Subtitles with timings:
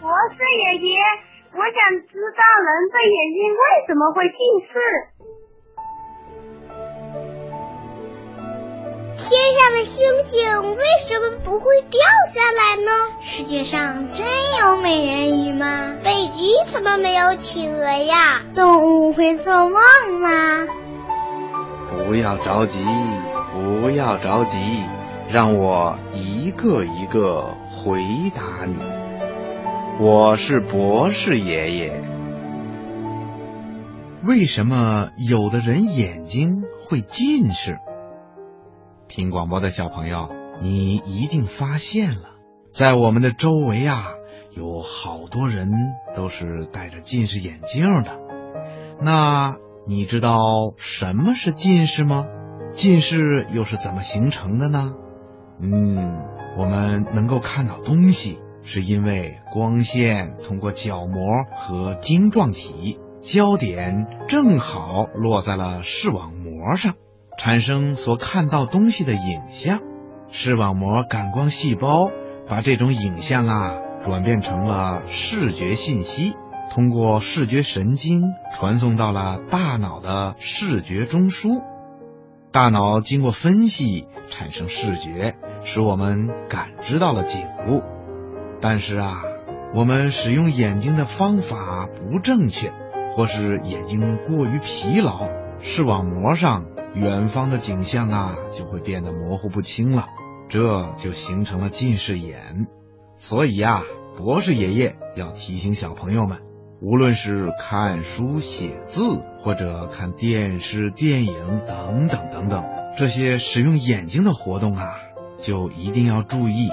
[0.00, 0.96] 博士爷爷，
[1.52, 1.76] 我想
[2.08, 4.72] 知道人的眼睛为什么会近视。
[9.14, 9.28] 天
[9.58, 12.00] 上的星星为什么不会掉
[12.32, 12.90] 下来呢？
[13.20, 14.26] 世界上真
[14.62, 15.98] 有美人鱼吗？
[16.02, 18.40] 北极怎么没有企鹅呀？
[18.54, 19.74] 动物会做梦
[20.22, 20.66] 吗？
[21.90, 22.82] 不要着急，
[23.52, 24.56] 不要着急，
[25.30, 28.00] 让我一个一个回
[28.34, 29.09] 答你。
[30.02, 32.02] 我是博士爷爷。
[34.24, 37.76] 为什么有的人眼睛会近视？
[39.08, 40.30] 听广播的小朋友，
[40.62, 42.30] 你一定发现了，
[42.72, 44.14] 在我们的周围啊，
[44.56, 45.68] 有好多人
[46.14, 48.18] 都是戴着近视眼镜的。
[49.02, 52.24] 那你知道什么是近视吗？
[52.72, 54.94] 近视又是怎么形成的呢？
[55.60, 56.22] 嗯，
[56.56, 66.94] 我们能够看到东西，是因为光线通过角膜和晶状体，焦点正好落在了视网膜上，
[67.38, 69.80] 产生所看到东西的影像。
[70.30, 72.10] 视网膜感光细胞
[72.46, 76.34] 把这种影像啊转变成了视觉信息。
[76.70, 81.64] 通过视觉神经传送到了大脑的视觉中枢，
[82.52, 87.82] 大脑经过分析产生视觉，使我们感知到了景物。
[88.60, 89.22] 但是啊，
[89.74, 92.72] 我们使用眼睛的方法不正确，
[93.16, 95.28] 或是眼睛过于疲劳，
[95.60, 100.06] 视网膜上远方的景象啊就会变得模糊不清了，
[100.48, 102.66] 这就形成了近视眼。
[103.16, 103.82] 所以呀，
[104.16, 106.38] 博士爷爷要提醒小朋友们。
[106.82, 112.64] 无论是看书写字，或者看电视、电影等等等等，
[112.96, 114.94] 这些使用眼睛的活动啊，
[115.36, 116.70] 就一定要注意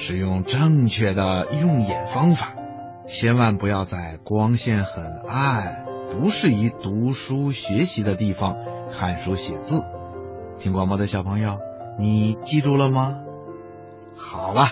[0.00, 2.54] 使用正确的用眼方法，
[3.04, 8.56] 千万不要在光线很暗、不适宜读书学习的地方
[8.92, 9.82] 看书写字。
[10.60, 11.58] 听广播的小朋友，
[11.98, 13.18] 你记住了吗？
[14.16, 14.68] 好了，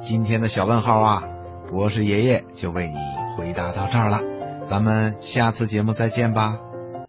[0.00, 1.24] 今天的小问号啊，
[1.68, 2.94] 博士爷爷就为你。
[3.36, 4.20] 回答到这儿了，
[4.66, 6.60] 咱们下次节目再见吧。